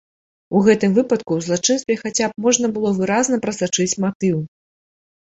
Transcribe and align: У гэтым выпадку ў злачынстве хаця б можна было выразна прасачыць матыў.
У 0.59 0.61
гэтым 0.67 0.95
выпадку 0.95 1.31
ў 1.41 1.45
злачынстве 1.49 1.99
хаця 2.03 2.25
б 2.33 2.49
можна 2.49 2.75
было 2.81 2.97
выразна 3.03 3.35
прасачыць 3.47 3.93
матыў. 4.09 4.37